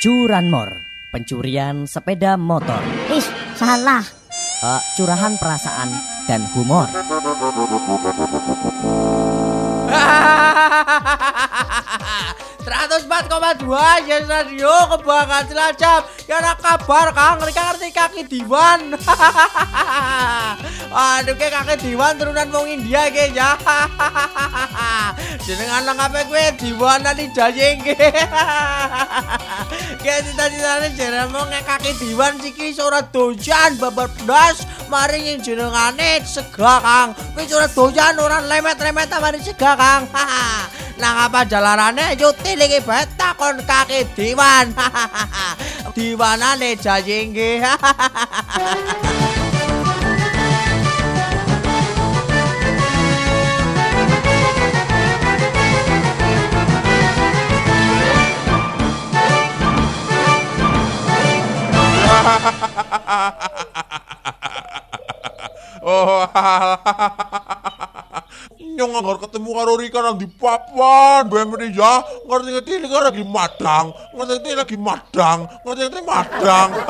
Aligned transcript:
Curanmor, 0.00 0.80
pencurian 1.12 1.84
sepeda 1.84 2.40
motor, 2.40 2.80
Ih, 3.12 3.26
salah. 3.52 4.00
eh, 4.64 4.80
curahan 4.96 5.36
perasaan 5.36 5.92
dan 6.24 6.40
humor. 6.56 6.88
Seratus 12.60 13.08
empat 13.08 13.24
koma 13.32 13.56
dua 13.56 14.04
Yes 14.04 14.28
Radio 14.28 14.68
kebanggaan 14.92 15.48
Cilacap 15.48 16.02
Karena 16.28 16.52
kabar 16.60 17.08
Kang? 17.16 17.40
Rika 17.40 17.72
ngerti 17.72 17.88
kaki 17.88 18.22
Diwan. 18.28 19.00
Aduh 21.16 21.34
ke 21.34 21.48
kaki 21.48 21.74
Diwan 21.80 22.20
turunan 22.20 22.52
wong 22.52 22.68
India 22.68 23.08
ke 23.08 23.32
ya 23.32 23.56
Jenengan 25.40 25.82
lengkap 25.88 26.28
gue 26.28 26.44
Diwan 26.60 27.00
nanti 27.00 27.26
jajing 27.32 27.80
ke 27.80 27.96
Kayak 30.00 30.20
cita-citanya 30.28 30.88
jenengan 30.92 31.28
mau 31.32 31.44
nge 31.48 31.60
kaki 31.64 31.90
Diwan 32.00 32.36
Siki 32.40 32.76
surat 32.76 33.08
dojan 33.12 33.80
babar 33.80 34.08
belas 34.22 34.62
Mari 34.92 35.22
yang 35.22 35.38
jenengane 35.38 36.18
sega 36.26 36.82
Kang. 36.82 37.14
Kuwi 37.14 37.46
surat 37.46 37.70
dojan 37.70 38.18
orang 38.18 38.50
lemet-lemet 38.50 39.06
mari 39.22 39.38
sega 39.38 39.78
Kang. 39.78 40.10
Nah 40.98 41.30
apa 41.30 41.46
jalanane 41.46 42.18
yuti 42.18 42.58
lagi 42.58 42.82
beta 42.82 43.38
kon 43.38 43.62
kaki 43.62 44.10
diwan. 44.18 44.74
Diwanane 45.94 46.74
jajingge 46.74 47.62
Oh, 47.62 49.26
nyong 68.76 68.92
anggar 68.96 69.20
ketemu 69.28 69.50
karo 69.52 69.76
Rika 69.76 70.00
nang 70.00 70.16
di 70.16 70.24
papan, 70.24 71.28
bemri 71.28 71.68
ya, 71.74 72.00
ngerti 72.24 72.48
ngerti 72.56 72.70
ini 72.80 72.88
kan 72.88 73.12
lagi 73.12 73.24
madang, 73.24 73.92
ngerti 74.16 74.32
ngerti 74.40 74.56
lagi 74.56 74.76
madang, 74.80 75.38
ngerti 75.64 75.80
ngerti 75.84 76.02
madang. 76.08 76.68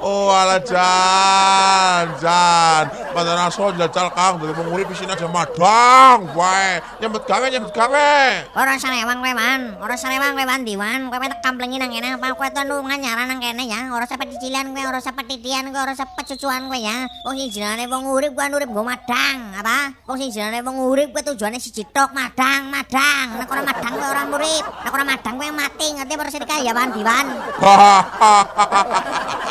oh 0.00 0.32
ala 0.32 0.58
jan, 0.64 2.04
jan, 2.18 2.84
pada 3.12 3.32
naso 3.36 3.68
jajal 3.76 4.08
kang, 4.14 4.40
dari 4.40 4.54
menguri 4.56 4.84
pisina 4.88 5.12
aja 5.12 5.28
madang, 5.28 6.30
wae, 6.32 6.80
nyambet 7.02 7.24
gawe, 7.28 7.46
nyambet 7.50 7.72
gawe. 7.74 8.10
Ora 8.56 8.74
sarewang 8.80 9.20
kowe 9.20 9.32
man, 9.36 9.76
ora 9.82 9.94
sarewang 9.98 10.32
kowe 10.38 10.44
man 10.46 10.64
diwan, 10.64 11.10
kowe 11.12 11.18
mek 11.20 11.42
kamplengi 11.44 11.76
nang 11.76 11.92
kene 11.92 12.16
apa 12.16 12.32
kowe 12.32 12.48
tuh 12.48 12.64
nu 12.64 12.80
nganyaran 12.86 13.26
nang 13.28 13.40
kene 13.42 13.68
ya, 13.68 13.92
ora 13.92 14.06
sampe 14.08 14.30
cicilan 14.32 14.72
kowe, 14.72 14.82
ora 14.88 15.00
sampe 15.02 15.22
titian 15.28 15.68
kowe, 15.74 15.80
ora 15.82 15.94
sampe 15.94 16.22
cucuan 16.24 16.70
kowe 16.70 16.78
ya. 16.78 17.06
Wong 17.28 17.36
jenenge 17.50 17.84
wong 17.90 18.04
urip 18.08 18.32
kuwi 18.32 18.48
urip 18.56 18.68
nggo 18.70 18.84
madang, 18.86 19.38
apa? 19.58 19.92
Wong 20.08 20.16
jenenge 20.16 20.64
wong 20.64 20.76
urip 20.88 21.12
kuwi 21.12 21.22
tujuane 21.26 21.58
siji 21.60 21.84
tok 21.92 22.14
madang, 22.16 22.70
madang. 22.72 23.36
Nek 23.36 23.50
ora 23.50 23.62
madang 23.66 23.92
kowe 23.98 24.08
ora 24.08 24.22
urip, 24.24 24.64
nek 24.64 24.92
ora 24.94 25.04
madang 25.04 25.34
kowe 25.36 25.50
mati, 25.52 25.86
ngerti 25.98 26.14
ora 26.16 26.30
sing 26.30 26.44
kaya 26.46 26.72
wan 26.72 26.88
diwan. 26.94 27.26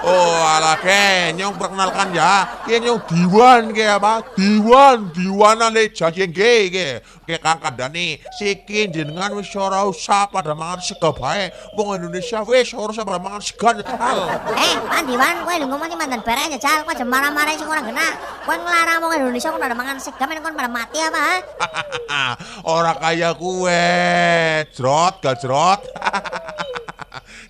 oh 0.00 0.40
ala 0.40 0.80
ke 0.80 1.36
nyong 1.36 1.60
perkenalkan 1.60 2.16
ya 2.16 2.48
ke 2.64 2.80
nyong 2.80 3.00
diwan 3.04 3.62
ke 3.76 3.84
apa 3.84 4.24
diwan 4.32 5.12
diwana 5.12 5.68
le 5.68 5.92
jajeng 5.92 6.32
ke 6.32 6.72
ke 6.72 6.86
ke 7.28 7.36
kakak 7.36 7.76
dani 7.76 8.16
sikin 8.40 8.88
jenengan 8.90 9.36
wis 9.36 9.52
ora 9.52 9.84
usah 9.84 10.24
pada 10.32 10.56
mangan 10.56 10.80
sega 10.80 11.12
bae 11.12 11.52
wong 11.76 12.00
Indonesia 12.00 12.40
wis 12.48 12.72
ora 12.72 12.90
usah 12.96 13.04
pada 13.04 13.20
mangan 13.20 13.42
sega 13.44 13.76
hal 13.84 14.20
Eh, 14.56 14.74
man 14.88 15.04
diwan 15.04 15.44
kowe 15.44 15.54
lho 15.54 15.66
ngomong 15.68 15.88
iki 15.88 15.96
mantan 15.96 16.20
bareng 16.24 16.48
aja 16.48 16.58
jal, 16.58 16.80
kowe 16.84 16.92
aja 16.92 17.06
marah-marah 17.06 17.54
sing 17.56 17.68
ora 17.68 17.82
genah. 17.84 18.12
Kowe 18.44 18.56
nglarang 18.56 18.98
wong 19.04 19.12
Indonesia 19.16 19.52
kok 19.52 19.60
pada 19.60 19.76
mangan 19.76 19.96
segamen 20.00 20.40
kon 20.42 20.54
pada 20.56 20.70
mati 20.70 20.98
apa? 21.00 21.20
ha? 21.20 22.22
ora 22.76 22.92
kaya 22.96 23.36
kue 23.36 23.84
jrot 24.74 25.14
gak 25.22 25.40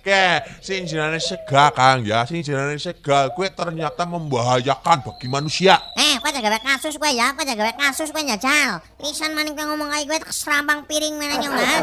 jrot 0.01 0.09
Ke, 0.11 0.41
sing 0.61 0.89
jenenge 0.89 1.21
sega 1.21 1.69
Kang 1.71 2.01
ya, 2.01 2.25
sing 2.25 2.41
jenenge 2.41 2.81
sega 2.81 3.29
kue 3.37 3.49
ternyata 3.53 4.05
membahayakan 4.09 5.05
bagi 5.05 5.27
manusia. 5.29 5.77
Eh, 5.93 6.17
kowe 6.17 6.29
aja 6.29 6.41
gawe 6.41 6.57
kasus 6.57 6.97
kowe 6.97 7.09
ya, 7.09 7.33
kowe 7.37 7.45
aja 7.45 7.53
gawe 7.53 7.73
kasus 7.77 8.09
kowe 8.09 8.21
njajal. 8.25 8.81
Pisan 8.97 9.37
maning 9.37 9.53
kowe 9.53 9.65
ngomong 9.69 9.93
kae 9.93 10.03
kowe 10.09 10.17
tak 10.17 10.33
serampang 10.33 10.89
piring 10.89 11.21
meneh 11.21 11.37
nyong 11.37 11.53
ha. 11.53 11.75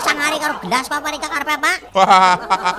Sangari 0.00 0.40
karo 0.40 0.56
gelas 0.64 0.88
apa 0.88 1.08
iki 1.12 1.28
karepe 1.28 1.52
apa? 1.60 1.72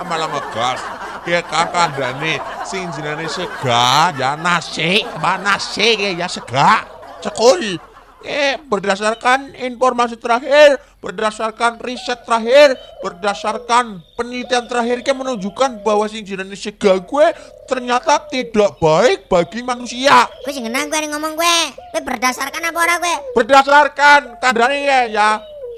malah 0.10 0.26
ngegas 0.26 0.82
ya 1.30 1.46
kakak 1.46 1.94
dani 1.94 2.42
sing 2.66 2.90
jenenge 2.98 3.30
sega 3.30 4.10
ya 4.18 4.34
nasi 4.34 5.06
apa 5.06 5.38
nasi 5.38 6.18
ya 6.18 6.26
sega 6.26 6.82
cekul 7.22 7.78
eh 8.24 8.60
berdasarkan 8.68 9.56
informasi 9.56 10.20
terakhir 10.20 10.76
berdasarkan 11.00 11.80
riset 11.80 12.20
terakhir 12.28 12.76
berdasarkan 13.00 14.04
penelitian 14.20 14.68
terakhir 14.68 15.00
yang 15.00 15.24
menunjukkan 15.24 15.80
bahwa 15.88 16.04
sing 16.12 16.28
jenenge 16.28 16.60
sega 16.60 17.00
gue 17.00 17.28
ternyata 17.72 18.20
tidak 18.28 18.76
baik 18.84 19.32
bagi 19.32 19.64
manusia 19.64 20.28
sing 20.52 20.68
genah 20.68 20.84
kowe 20.92 21.06
ngomong 21.16 21.34
kowe. 21.40 21.60
Kowe 21.96 22.02
berdasarkan 22.04 22.62
apa 22.68 22.80
ora 22.80 22.96
kowe? 23.00 23.16
berdasarkan 23.38 24.22
kandani 24.44 24.84
ya 24.84 25.00
ya 25.08 25.30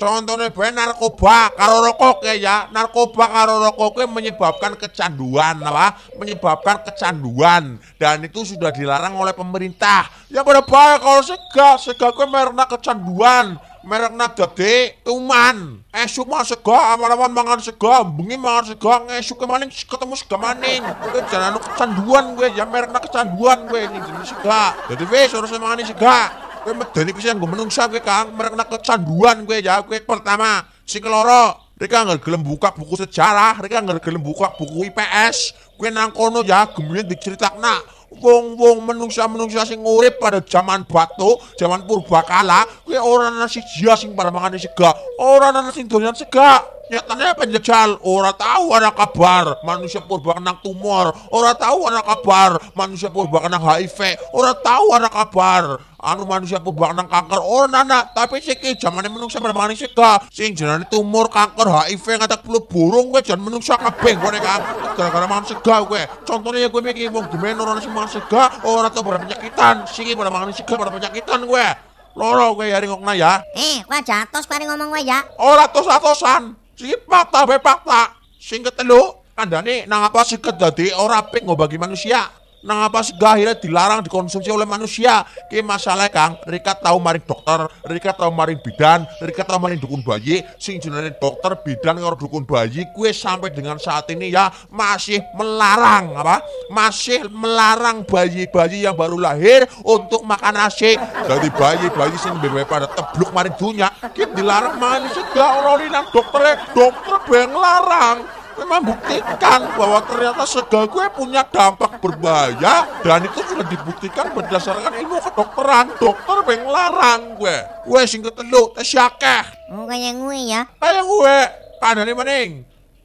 contohnya 0.01 0.49
bae 0.49 0.73
narkoba 0.73 1.53
karo 1.53 1.85
rokok 1.85 2.25
ya 2.25 2.33
ya. 2.33 2.55
Narkoba 2.73 3.29
karo 3.29 3.61
rokok 3.61 4.01
kuwi 4.01 4.09
menyebabkan 4.09 4.73
kecanduan 4.73 5.61
apa? 5.61 6.01
Menyebabkan 6.17 6.81
kecanduan. 6.81 7.77
Dan 8.01 8.25
itu 8.25 8.41
sudah 8.41 8.73
dilarang 8.73 9.13
oleh 9.13 9.37
pemerintah. 9.37 10.09
Yang 10.33 10.49
pada 10.49 10.61
baik 10.65 10.97
kalau 11.05 11.21
sega 11.21 11.69
sega 11.77 12.07
kuwi 12.17 12.25
merekna 12.25 12.65
kecanduan 12.65 13.61
merekna 13.81 14.29
gede 14.29 15.01
uman 15.09 15.81
esuk 15.89 16.29
mah 16.29 16.45
sega 16.45 16.93
aman-aman 16.93 17.33
mangan 17.33 17.59
sega 17.61 18.05
bengi 18.05 18.37
mangan 18.37 18.73
sega 18.73 19.09
esuk 19.17 19.41
maning 19.45 19.69
ketemu 19.69 20.13
sega 20.17 20.37
maning. 20.41 20.81
Kuwi 20.81 21.21
jangan 21.29 21.61
kecanduan 21.61 22.25
gue 22.33 22.47
ya 22.57 22.65
merekna 22.65 22.97
kecanduan 22.97 23.69
gue 23.69 23.79
ini 23.85 24.01
jenis 24.01 24.33
sega. 24.33 24.73
Jadi 24.89 25.03
wis 25.05 25.29
harus 25.29 25.53
mangan 25.61 25.85
sega 25.85 26.50
Kowe 26.61 26.77
medeni 26.77 27.09
pisan 27.09 27.41
nggo 27.41 27.49
menungsa 27.49 27.89
kowe 27.89 27.97
Kang, 27.97 28.37
merekna 28.37 28.61
kecanduan 28.69 29.49
kowe 29.49 29.57
ya. 29.57 29.81
Kowe 29.81 29.97
pertama, 29.97 30.61
sing 30.85 31.01
keloro, 31.01 31.73
mereka 31.73 32.05
nggak 32.05 32.21
gelem 32.21 32.45
buka 32.45 32.69
buku 32.69 33.01
sejarah, 33.01 33.57
mereka 33.57 33.81
nggak 33.81 34.05
gelem 34.05 34.21
buka 34.21 34.53
buku 34.53 34.93
IPS. 34.93 35.57
Kowe 35.73 35.89
nang 35.89 36.13
kono 36.13 36.45
ya 36.45 36.69
gemen 36.69 37.09
diceritakna 37.09 37.81
wong-wong 38.11 38.83
menungsa-menungsa 38.91 39.65
sing 39.65 39.81
urip 39.81 40.19
pada 40.21 40.43
zaman 40.43 40.85
batu, 40.85 41.39
zaman 41.57 41.87
purbakala, 41.87 42.67
kowe 42.91 42.99
ora 42.99 43.31
ana 43.31 43.47
siji 43.47 43.87
sing 43.95 44.11
pada 44.11 44.27
mangan 44.35 44.59
sega, 44.59 44.91
ora 45.15 45.55
ana 45.55 45.71
sing 45.71 45.87
doyan 45.87 46.11
sega. 46.11 46.59
Nyatanya 46.91 47.39
penjajal, 47.39 48.03
ora 48.03 48.35
tahu 48.35 48.75
ada 48.75 48.91
kabar 48.91 49.63
manusia 49.63 50.03
purba 50.03 50.35
kena 50.35 50.59
tumor, 50.59 51.15
ora 51.31 51.55
tahu 51.55 51.87
ada 51.87 52.03
kabar 52.03 52.59
manusia 52.75 53.07
purba 53.07 53.47
kena 53.47 53.63
HIV, 53.63 54.19
ora 54.35 54.51
tahu 54.59 54.91
ada 54.91 55.07
kabar 55.07 55.79
anu 55.95 56.27
manusia 56.27 56.59
purba 56.59 56.91
kena 56.91 57.07
kanker, 57.07 57.39
ora 57.39 57.71
nana, 57.71 58.11
tapi 58.11 58.43
siki 58.43 58.75
zamane 58.75 59.07
menungsa 59.07 59.39
pada 59.39 59.55
mangan 59.55 59.71
sega, 59.71 60.19
sing 60.35 60.51
jenenge 60.51 60.91
tumor, 60.91 61.31
kanker, 61.31 61.63
HIV, 61.63 62.27
ngatak 62.27 62.43
flu 62.43 62.59
burung 62.67 63.07
kowe 63.07 63.23
jan 63.23 63.39
menungsa 63.39 63.79
kabeh 63.79 64.19
kowe 64.19 64.27
Kang. 64.35 64.63
Gara-gara 64.99 65.31
mangan 65.31 65.47
sega 65.47 65.87
kowe. 65.87 66.01
Contohnya 66.27 66.67
ya 66.67 66.69
kowe 66.75 66.83
iki 66.83 67.07
wong 67.07 67.31
demen 67.31 67.55
ora 67.55 67.79
sing 67.79 67.95
mangan 67.95 68.19
sega, 68.19 68.67
ora 68.67 68.91
tau 68.91 68.99
pada 68.99 69.23
penyakitan, 69.23 69.87
siki 69.87 70.11
pada 70.11 70.27
mangan 70.27 70.51
sega 70.51 70.75
pada 70.75 70.91
penyakitan 70.91 71.47
kowe. 71.47 71.90
Loro 72.15 72.55
kowe 72.55 72.67
ya 72.67 72.79
ringokna 72.79 73.13
ya. 73.15 73.39
Eh, 73.55 73.83
kowe 73.87 73.95
aja 73.95 74.27
atos 74.27 74.43
kowe 74.47 74.59
ngomong 74.59 74.91
kowe 74.91 75.01
ya. 75.03 75.23
Ora 75.39 75.67
tos-atosan. 75.71 76.55
Sing 76.75 76.97
fakta 77.07 77.47
be 77.47 77.55
fakta. 77.63 78.15
Sing 78.41 78.65
ketelu 78.65 79.15
kandhane 79.37 79.87
nang 79.87 80.03
apa 80.03 80.25
siket 80.27 80.59
dadi 80.59 80.91
ora 80.91 81.23
apik 81.23 81.45
nggo 81.45 81.55
bagi 81.55 81.79
manusia. 81.79 82.40
Nang 82.61 82.85
apa 82.85 83.01
sega 83.01 83.33
akhirnya 83.33 83.57
dilarang 83.57 84.05
dikonsumsi 84.05 84.53
oleh 84.53 84.69
manusia. 84.69 85.25
Ki 85.49 85.65
masalah 85.65 86.13
Kang, 86.13 86.37
Rika 86.45 86.77
tahu 86.77 87.01
maring 87.01 87.25
dokter, 87.25 87.65
Rika 87.89 88.13
tahu 88.13 88.29
maring 88.29 88.61
bidan, 88.61 89.01
Rika 89.17 89.41
tahu 89.41 89.57
maring 89.57 89.81
dukun 89.81 90.05
bayi, 90.05 90.45
sing 90.61 90.77
jenenge 90.77 91.17
dokter, 91.17 91.57
bidan 91.65 91.97
karo 91.97 92.13
dukun 92.13 92.45
bayi 92.45 92.85
kue 92.93 93.09
sampai 93.09 93.49
dengan 93.49 93.81
saat 93.81 94.05
ini 94.13 94.29
ya 94.29 94.53
masih 94.69 95.25
melarang 95.33 96.13
apa? 96.13 96.45
Masih 96.69 97.25
melarang 97.33 98.05
bayi-bayi 98.05 98.85
yang 98.85 98.93
baru 98.93 99.17
lahir 99.17 99.65
untuk 99.81 100.21
makan 100.21 100.61
nasi. 100.61 100.93
Jadi 101.25 101.49
bayi-bayi 101.57 102.15
sing 102.21 102.37
bebe 102.37 102.61
pada 102.69 102.85
tebluk 102.85 103.33
maring 103.33 103.57
dunia, 103.57 103.89
kita 104.13 104.37
dilarang 104.37 104.77
makan 104.77 105.09
sega 105.09 105.47
ora 105.65 105.81
nang 105.89 106.05
dokter, 106.13 106.41
dokter 106.77 107.15
beng 107.25 107.51
larang 107.57 108.40
memang 108.61 108.93
buktikan 108.93 109.59
bahwa 109.73 109.99
ternyata 110.05 110.45
sega 110.45 110.85
gue 110.85 111.05
punya 111.17 111.41
dampak 111.49 111.97
berbahaya 111.97 112.85
dan 113.01 113.25
itu 113.25 113.41
sudah 113.41 113.65
dibuktikan 113.65 114.29
berdasarkan 114.31 114.93
ilmu 115.01 115.17
kedokteran 115.17 115.89
dokter 115.97 116.37
beng 116.45 116.63
larang 116.69 117.33
gue 117.41 117.57
gue 117.89 118.01
sing 118.05 118.21
ketelu 118.21 118.69
tes 118.77 118.89
yakeh 118.93 119.43
Oh, 119.71 119.87
kaya 119.89 120.13
gue 120.13 120.37
ya. 120.45 120.61
kayak 120.77 121.03
gue 121.07 121.37
Kandhane 121.81 122.13
maning. 122.13 122.51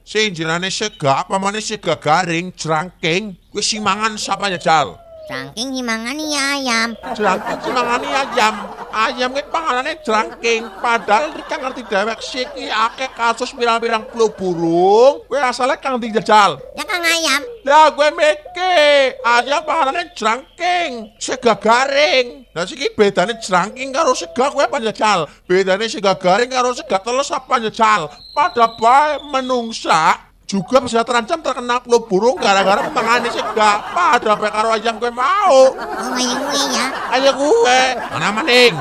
Sing 0.05 0.37
jenenge 0.37 0.69
sega 0.69 1.25
apa 1.25 1.41
maneh 1.41 1.65
sega 1.65 1.97
garing 1.97 2.53
jrangking 2.53 3.33
kuwi 3.49 3.65
sing 3.65 3.81
mangan 3.81 4.13
sapa 4.15 4.53
jajal. 4.53 4.93
Saking 5.27 5.75
himangan 5.75 6.15
ya 6.21 6.43
ayam. 6.55 6.89
Jrangking 7.17 7.59
sing 7.59 7.73
mangani 7.73 8.07
ayam. 8.07 8.55
Ayam 8.91 9.35
kuwi 9.35 9.43
panganane 9.51 9.99
jrangking. 10.03 10.67
Padahal 10.79 11.35
kang 11.47 11.61
ngerti 11.63 11.83
dewek 11.87 12.19
siki 12.23 12.67
akeh 12.71 13.11
kasus 13.15 13.51
pirang-pirang 13.53 14.07
flu 14.11 14.31
burung. 14.31 15.23
Kuwi 15.27 15.39
asale 15.39 15.79
kang 15.79 15.99
dijajal. 15.99 16.59
Ya 16.75 16.83
Kang 16.87 17.03
Ayam. 17.03 17.43
Lah 17.67 17.91
gue 17.91 18.09
mikir, 18.15 19.19
ayam 19.27 19.59
panganane 19.67 20.15
jrangking, 20.15 21.11
sega 21.19 21.59
garing. 21.59 22.47
Lah 22.55 22.63
siki 22.63 22.95
bedane 22.95 23.35
jrangking 23.43 23.91
karo 23.91 24.15
sega 24.15 24.47
kowe 24.55 24.63
apa 24.63 24.79
njajal? 24.79 25.27
Bedane 25.43 25.91
sega 25.91 26.15
garing 26.15 26.47
karo 26.47 26.71
sega 26.71 26.95
teles 27.03 27.27
apa 27.27 27.59
njajal? 27.59 28.07
Pada 28.31 28.71
bae 28.71 29.19
menungsa 29.19 30.26
juga 30.47 30.79
bisa 30.79 31.03
terancam 31.03 31.43
terkena 31.43 31.83
flu 31.83 32.07
burung 32.07 32.39
gara-gara 32.39 32.87
mangane 32.87 33.27
sega. 33.27 33.71
Pada 33.91 34.33
bae 34.39 34.49
karo 34.49 34.69
ayam 34.71 34.95
gue 34.95 35.11
mau. 35.11 35.75
Oh 35.75 36.11
kayak 36.15 36.35
gue 36.39 36.55
ya. 36.71 36.85
Ayo 37.19 37.31
gue, 37.35 37.81
mana 38.15 38.27
maning? 38.31 38.75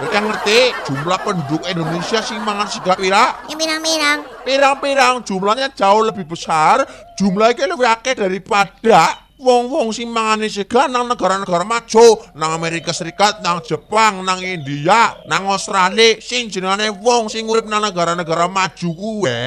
Kowe 0.00 0.08
yang 0.16 0.32
ngerti 0.32 0.72
jumlah 0.88 1.18
penduduk 1.20 1.60
Indonesia 1.68 2.24
sing 2.24 2.40
mangan 2.40 2.70
sega 2.70 2.96
pira? 2.96 3.36
Ya 3.50 3.54
pirang-pirang. 3.58 4.18
pirang-pirang 4.48 5.14
jumlahnya 5.28 5.68
jauh 5.76 6.00
lebih 6.00 6.24
besar 6.24 6.88
jumlahnya 7.20 7.68
lebih 7.68 7.84
akeh 7.84 8.16
daripada 8.16 9.28
wong-wong 9.40 9.88
sing 9.90 10.12
mangane 10.12 10.52
nang 10.92 11.08
negara-negara 11.08 11.64
maju 11.64 12.20
nang 12.36 12.52
Amerika 12.52 12.92
Serikat 12.92 13.40
nang 13.40 13.64
Jepang 13.64 14.20
nang 14.20 14.44
India 14.44 15.16
nang 15.24 15.48
Australia 15.48 16.20
sing 16.20 16.52
jenenge 16.52 16.92
wong 17.00 17.32
sing 17.32 17.48
urip 17.48 17.64
nang 17.64 17.80
negara-negara 17.80 18.46
maju 18.46 18.88
kuwe 18.92 19.40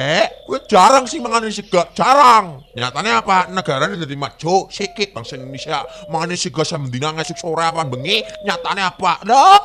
kuwe 0.44 0.58
jarang 0.66 1.06
sing 1.06 1.22
mangane 1.22 1.54
jarang. 1.94 2.66
Nyatanya 2.74 3.22
apa? 3.22 3.46
Negaranya 3.54 3.94
jadi 4.02 4.18
maju 4.18 4.66
sikit 4.66 5.14
bangsa 5.14 5.38
Indonesia. 5.38 5.86
Mangane 6.10 6.34
sega 6.34 6.66
samdina 6.66 7.14
ngesuk 7.14 7.38
sore 7.38 7.62
apa 7.62 7.86
bengi 7.86 8.26
nyatanya 8.42 8.90
apa? 8.90 9.22
Dah 9.22 9.62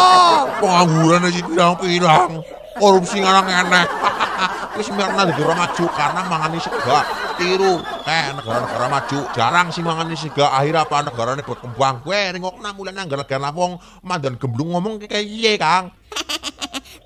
pengangguran 0.60 1.24
aja 1.24 1.40
pirang-pirang 1.48 2.30
korupsi 2.78 3.18
ngarang 3.20 3.48
enek 3.48 3.88
Wis 4.78 4.86
mirna 4.94 5.26
negara 5.26 5.54
maju 5.56 5.84
karena 5.90 6.20
mangani 6.30 6.58
sega. 6.62 7.00
Tiru 7.40 7.82
kayak 8.06 8.38
negara-negara 8.38 8.86
maju 8.86 9.18
jarang 9.34 9.66
sih 9.74 9.82
mangani 9.82 10.14
sega. 10.14 10.54
Akhir 10.54 10.78
apa 10.78 11.02
negara 11.02 11.34
ini 11.34 11.42
berkembang. 11.42 12.06
Kowe 12.06 12.20
nengokna 12.30 12.70
mulai 12.76 12.94
nang 12.94 13.10
gara-gara 13.10 13.50
wong 13.50 13.82
mandan 14.06 14.38
gemblung 14.38 14.76
ngomong 14.76 15.02
kayak 15.02 15.26
iye, 15.26 15.58
Kang. 15.58 15.90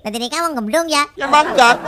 Tadi 0.05 0.21
ini 0.21 0.29
kamu 0.29 0.53
gemblung 0.53 0.85
ya. 0.85 1.09
Ya 1.17 1.25
mandan. 1.25 1.81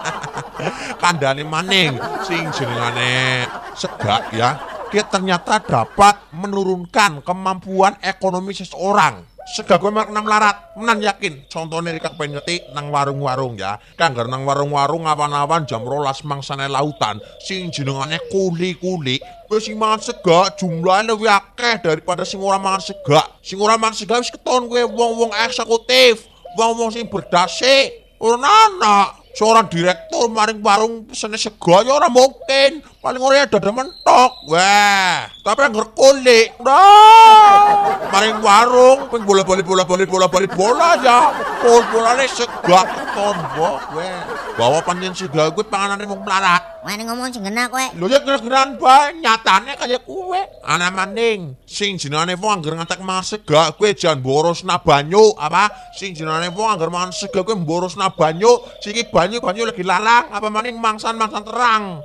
Kandane 1.02 1.40
maning 1.40 1.96
sing 2.28 2.44
jenengane 2.52 3.48
sega 3.72 4.28
ya. 4.36 4.50
Dia 4.90 5.06
ternyata 5.06 5.62
dapat 5.62 6.34
menurunkan 6.34 7.22
kemampuan 7.22 7.96
ekonomi 8.02 8.52
seseorang. 8.52 9.29
Sega 9.50 9.82
gue 9.82 9.90
mek 9.90 10.14
nang 10.14 10.22
larat, 10.30 10.78
menan 10.78 11.02
yakin. 11.02 11.42
Contohnya 11.50 11.90
Rika 11.90 12.14
pengen 12.14 12.38
ngetik 12.38 12.70
nang 12.70 12.94
warung-warung 12.94 13.58
ya. 13.58 13.82
Kanggar 13.98 14.30
nang 14.30 14.46
warung-warung 14.46 15.10
awan-awan 15.10 15.66
jam 15.66 15.82
rolas 15.82 16.22
mangsane 16.22 16.70
lautan. 16.70 17.18
Sing 17.42 17.66
jenengane 17.74 18.22
kuli-kuli. 18.30 19.18
Wis 19.50 19.66
sing 19.66 19.74
mangan 19.74 19.98
sega 19.98 20.54
jumlahnya 20.54 21.18
lebih 21.18 21.26
akeh 21.26 21.82
daripada 21.82 22.22
sing 22.22 22.38
ora 22.38 22.62
mangan 22.62 22.94
sega. 22.94 23.26
Sing 23.42 23.58
mangan 23.58 23.90
sega 23.90 24.22
wis 24.22 24.30
keton 24.30 24.70
gue 24.70 24.86
wong-wong 24.86 25.34
eksekutif, 25.42 26.30
wong-wong 26.54 26.94
sing 26.94 27.10
berdasi. 27.10 27.90
Ora 28.22 28.46
ana 28.46 29.18
seorang 29.34 29.66
direktur 29.66 30.30
maring 30.30 30.62
warung 30.62 31.10
pesene 31.10 31.34
sega 31.34 31.82
ya 31.82 31.98
mungkin. 32.06 32.86
Paling 33.00 33.16
ora 33.24 33.40
ya 33.40 33.46
dada 33.48 33.72
mentok. 33.72 34.44
Wah, 34.52 35.24
tapi 35.40 35.60
anggar 35.64 35.88
kulik. 35.96 36.52
Nah, 36.60 37.96
maring 38.12 38.44
warung 38.44 39.08
ping 39.08 39.24
bola-bali 39.24 39.64
bola-bali 39.64 40.04
bola-bali 40.04 40.44
bola 40.52 41.00
ya. 41.00 41.32
Pol 41.64 41.80
bolane 41.88 42.28
sega 42.28 42.80
keton 42.84 43.36
mbok 43.40 43.96
weh. 43.96 44.20
Bawa 44.60 44.84
panjen 44.84 45.16
sega 45.16 45.48
kuwi 45.48 45.64
panganane 45.64 46.04
wong 46.04 46.28
melarat. 46.28 46.84
Wah 46.84 46.92
ini 46.92 47.08
ngomong 47.08 47.32
sing 47.32 47.40
kena 47.40 47.72
kowe. 47.72 47.88
Lho 47.96 48.04
ya 48.04 48.20
kira-kiraan 48.20 48.76
bae 48.76 49.16
nyatane 49.16 49.80
kaya 49.80 49.96
kuwe. 50.04 50.60
Ana 50.60 50.92
maning 50.92 51.56
sing 51.64 51.96
jenenge 51.96 52.36
wong 52.36 52.60
anggar 52.60 52.76
ngantek 52.76 53.00
mangan 53.00 53.24
sega 53.24 53.72
kuwe 53.80 53.96
jan 53.96 54.20
boros 54.20 54.60
na 54.60 54.76
banyu 54.76 55.32
apa? 55.40 55.72
Sing 55.96 56.12
jenenge 56.12 56.52
wong 56.52 56.68
anggar 56.68 56.92
mangan 56.92 57.16
sega 57.16 57.40
kuwe 57.48 57.56
boros 57.64 57.96
na 57.96 58.12
banyu. 58.12 58.60
Siki 58.84 59.08
banyu-banyu 59.08 59.72
lagi 59.72 59.80
larang 59.88 60.28
apa 60.28 60.52
maning 60.52 60.76
mangsan-mangsan 60.76 61.48
terang. 61.48 62.04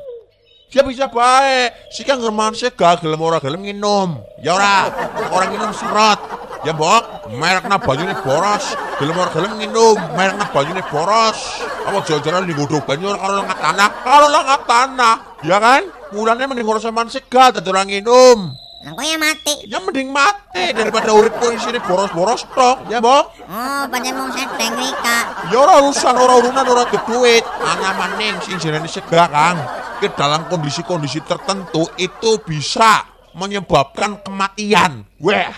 Dia 0.74 0.82
bisa 0.82 1.06
baik. 1.08 1.94
Siki 1.94 2.10
anggar 2.12 2.34
mangan 2.34 2.58
sega 2.58 2.98
gelem 3.00 3.22
ora 3.22 3.38
gelem 3.40 3.62
nginum. 3.64 4.20
Ya 4.42 4.58
ora, 4.58 4.90
orang 5.32 5.54
nginum 5.54 5.72
surut. 5.72 6.20
Ya 6.66 6.74
mbok, 6.74 7.30
merekna 7.38 7.78
banyune 7.78 8.18
boros. 8.26 8.74
Gelem 8.98 9.16
ora 9.16 9.30
gelem 9.30 9.54
nginum, 9.62 9.98
merekna 10.18 10.46
banyune 10.50 10.82
boros. 10.90 11.40
Apa 11.86 12.02
jajaran 12.02 12.50
digodhog 12.50 12.82
banyu 12.84 13.14
karo 13.14 13.46
lengat 13.46 13.58
tanah? 13.62 13.90
Karo 14.02 14.28
lengat 14.34 14.62
tanah, 14.66 15.16
ya 15.46 15.58
kan? 15.62 15.84
Mulane 16.10 16.44
mending 16.50 16.66
ora 16.66 16.82
sampean 16.82 17.08
sega 17.14 17.54
dadi 17.54 17.70
ora 17.70 17.86
nginum. 17.86 18.65
Nah 18.86 18.94
kowe 18.94 19.02
ya 19.02 19.18
mati. 19.18 19.66
Ya 19.66 19.82
mending 19.82 20.14
mati 20.14 20.70
daripada 20.78 21.10
urip 21.10 21.34
kok 21.42 21.58
isine 21.58 21.82
boros-boros 21.82 22.46
tok, 22.54 22.86
ya 22.86 23.02
mbok. 23.02 23.34
Oh 23.50 23.84
pancen 23.90 24.14
wong 24.14 24.30
sedeng 24.30 24.78
Rika. 24.78 25.20
Ya 25.50 25.58
ora 25.58 25.82
urusan 25.82 26.14
ora 26.14 26.38
urunan 26.38 26.66
ora 26.70 26.86
duit. 26.86 27.42
Ana 27.66 27.98
maning 27.98 28.38
sing 28.46 28.62
jenenge 28.62 28.86
sega, 28.86 29.26
Kang. 29.26 29.58
Ke 29.98 30.14
dalam 30.14 30.46
kondisi-kondisi 30.46 31.26
tertentu 31.26 31.90
itu 31.98 32.38
bisa 32.46 33.10
menyebabkan 33.34 34.22
kematian. 34.22 35.02
Wah, 35.18 35.56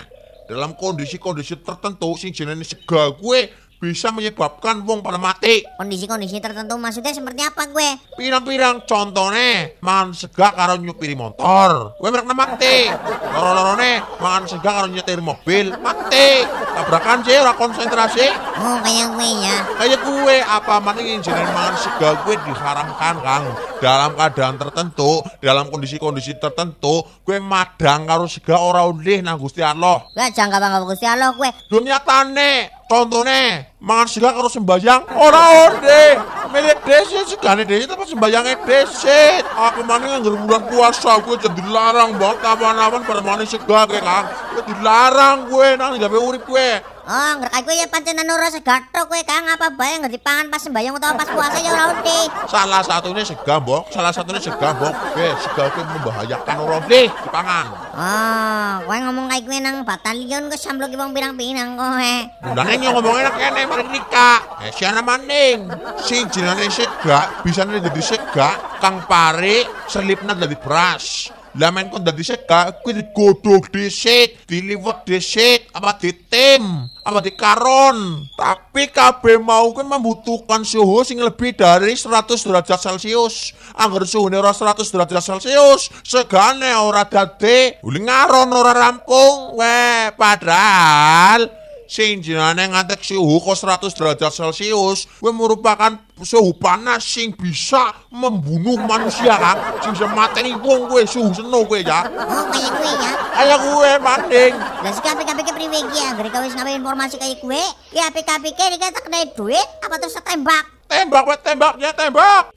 dalam 0.48 0.72
kondisi-kondisi 0.80 1.60
tertentu 1.60 2.16
sing 2.16 2.32
jenenge 2.32 2.64
sega 2.64 3.12
gue 3.12 3.52
bisa 3.78 4.10
menyebabkan 4.10 4.82
wong 4.82 5.06
pada 5.06 5.22
mati. 5.22 5.62
Kondisi-kondisi 5.78 6.42
tertentu 6.42 6.74
maksudnya 6.82 7.14
seperti 7.14 7.42
apa 7.46 7.70
gue? 7.70 7.90
Pirang-pirang 8.18 8.86
contohnya 8.90 9.78
mangan 9.86 10.18
sega 10.18 10.50
karo 10.54 10.82
nyupiri 10.82 11.14
motor. 11.14 11.94
Gue 12.02 12.10
merek 12.10 12.26
mati. 12.34 12.90
Loro-lorone 13.38 14.02
mangan 14.18 14.44
sega 14.50 14.72
karo 14.82 14.88
nyetir 14.90 15.22
mobil, 15.22 15.78
mati. 15.78 16.42
Tabrakan 16.48 17.22
sih 17.22 17.38
ora 17.38 17.54
konsentrasi. 17.54 18.47
Oh 18.58 18.78
kayak 18.82 19.08
gue 19.14 19.30
ya. 19.46 19.58
Kayak 19.78 20.00
gue 20.02 20.36
apa 20.42 20.76
maning 20.82 21.22
jeneng 21.22 21.46
mangan 21.54 21.76
sega 21.78 22.10
gue 22.26 22.36
diharamkan 22.42 23.16
Kang. 23.22 23.46
Dalam 23.78 24.18
keadaan 24.18 24.58
tertentu, 24.58 25.22
dalam 25.38 25.70
kondisi-kondisi 25.70 26.42
tertentu, 26.42 27.06
gue 27.22 27.38
madang 27.38 28.10
karo 28.10 28.26
sega 28.26 28.58
ora 28.58 28.82
ulih 28.90 29.22
nang 29.22 29.38
Gusti 29.38 29.62
Allah. 29.62 30.02
Lah 30.18 30.28
jangka 30.34 30.58
bangga 30.58 30.82
Gusti 30.90 31.06
Allah 31.06 31.38
gue. 31.38 31.50
Dunia 31.70 32.02
tane, 32.02 32.74
contohnya 32.90 33.70
mangan 33.78 34.08
sega 34.10 34.34
karo 34.34 34.50
sembayang 34.50 35.02
ora 35.14 35.44
ode. 35.70 36.04
Milik 36.50 36.82
desi 36.82 37.18
segane 37.30 37.62
desi 37.62 37.86
tapi 37.86 38.10
sembayangnya 38.10 38.58
desi. 38.66 39.22
Aku 39.54 39.86
maning 39.86 40.18
anggar 40.18 40.34
bulan 40.34 40.64
puasa 40.66 41.22
gue 41.22 41.36
jadi 41.38 41.62
dilarang 41.62 42.18
banget 42.18 42.42
kapan-kapan 42.42 43.02
pada 43.06 43.22
maning 43.22 43.46
sega 43.46 43.86
gue 43.86 44.02
Kang. 44.02 44.26
Gue 44.58 44.64
dilarang 44.74 45.46
gue 45.46 45.68
nang 45.78 45.94
gawe 46.02 46.18
urip 46.18 46.42
gue. 46.42 46.97
Oh 47.08 47.32
ngerti 47.40 47.64
gue 47.64 47.76
ya 47.80 47.88
pancen 47.88 48.20
rasa 48.20 48.60
gathok 48.60 49.08
gue 49.08 49.24
Kang 49.24 49.48
apa 49.48 49.72
bae 49.72 49.96
nggak 49.96 50.12
dipangan 50.12 50.52
pas 50.52 50.60
sembayang 50.60 51.00
utawa 51.00 51.16
pas 51.16 51.32
puasa 51.32 51.56
ya 51.64 51.72
ora 51.72 51.96
udah. 51.96 52.24
Salah 52.52 52.84
satunya 52.84 53.24
sega, 53.24 53.64
Mbok. 53.64 53.96
Salah 53.96 54.12
satunya 54.12 54.44
sega, 54.44 54.76
Mbok. 54.76 54.92
Oke, 54.92 55.28
sega 55.40 55.64
itu 55.72 55.82
membahayakan 55.88 56.56
orang 56.60 56.84
deh 56.92 57.08
dipangan. 57.08 57.66
Oh, 57.96 58.72
kowe 58.84 58.98
ngomong 59.08 59.26
kayak 59.32 59.44
gue 59.48 59.58
nang 59.64 59.88
batalion 59.88 60.52
gue 60.52 60.60
samblok 60.60 60.92
wong 61.00 61.16
pirang-pirang 61.16 61.80
kowe. 61.80 62.16
Undang 62.44 62.68
yang 62.76 63.00
ngomongin 63.00 63.32
kene 63.40 63.62
mari 63.64 63.86
nikah. 63.88 64.40
Eh, 64.68 64.72
siana 64.76 65.00
maning. 65.00 65.72
Sing 66.04 66.28
jenenge 66.28 66.68
sega, 66.68 67.40
bisa 67.40 67.64
jadi 67.64 68.02
sega, 68.04 68.80
kang 68.84 69.08
pare 69.08 69.64
selipna 69.88 70.36
dadi 70.36 70.60
beras. 70.60 71.32
Lah 71.58 71.74
men 71.74 71.90
kon 71.90 72.06
dadi 72.06 72.22
sega, 72.22 72.70
kuwi 72.86 73.02
digodhog 73.02 73.74
dhisik, 73.74 74.46
diliwet 74.46 75.10
dhisik, 75.10 75.74
apa 75.74 75.98
ditim, 75.98 76.86
apa 77.02 77.18
dikaron. 77.18 78.30
Tapi 78.38 78.94
kabeh 78.94 79.42
mau 79.42 79.74
kan 79.74 79.90
membutuhkan 79.90 80.62
suhu 80.62 81.02
sing 81.02 81.18
lebih 81.18 81.58
dari 81.58 81.98
100 81.98 82.30
derajat 82.46 82.78
Celcius. 82.78 83.58
Angger 83.74 84.06
suhune 84.06 84.38
ora 84.38 84.54
100 84.54 84.86
derajat 84.86 85.24
Celcius, 85.26 85.90
segane 86.06 86.78
ora 86.78 87.10
dadi 87.10 87.82
ngaron 87.82 88.54
ora 88.54 88.78
rampung. 88.78 89.58
Weh, 89.58 90.14
padahal 90.14 91.57
sing 91.88 92.20
jenenge 92.20 92.68
ngantek 92.68 93.00
suhu 93.00 93.40
kok 93.40 93.56
100 93.56 93.96
derajat 93.96 94.32
Celcius 94.36 95.08
kuwi 95.24 95.32
merupakan 95.32 95.96
suhu 96.20 96.52
panas 96.60 97.08
sing 97.08 97.32
bisa 97.32 97.96
membunuh 98.12 98.76
manusia 98.84 99.40
kan 99.40 99.80
sing 99.80 99.96
bisa 99.96 100.08
mateni 100.12 100.52
wong 100.60 100.92
kuwi 100.92 101.08
suhu 101.08 101.32
seno 101.32 101.64
kuwi 101.64 101.88
ya 101.88 102.04
Oh 102.28 102.44
kayak 102.52 102.72
gue 102.76 102.92
ya. 102.92 103.12
kaya 103.32 103.56
gue 103.56 103.92
manding 104.04 104.54
Lah 104.58 104.92
sik 104.92 105.08
apik-apik 105.08 105.50
priwe 105.56 105.80
iki 105.88 105.98
ya, 105.98 106.14
gara 106.14 106.40
wis 106.44 106.54
ngawe 106.54 106.72
informasi 106.76 107.16
kayak 107.18 107.42
gue. 107.42 107.64
Ya 107.96 108.10
apik-apik 108.12 108.54
iki 108.54 108.78
tak 108.78 109.02
kena 109.02 109.26
duit 109.34 109.68
apa 109.82 109.96
terus 109.98 110.18
tembak. 110.22 110.66
tembak, 110.88 111.24
weh, 111.28 111.40
tembak, 111.44 111.74
ya 111.82 111.92
tembak. 111.92 112.54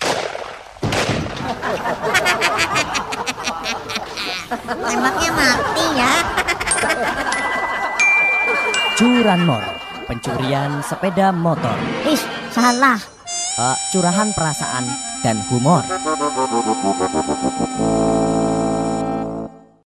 Tembaknya 4.51 5.31
mati 5.33 5.87
ya. 5.97 6.13
Curanmor, 9.01 9.65
pencurian 10.05 10.85
sepeda 10.85 11.33
motor. 11.33 11.73
Ih, 12.05 12.21
salah. 12.53 13.01
Eh, 13.57 13.77
curahan 13.97 14.29
perasaan 14.37 14.85
dan 15.25 15.41
humor. 15.49 15.81